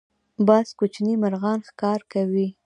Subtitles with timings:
[0.47, 2.47] باز کوچني مرغان ښکار کوي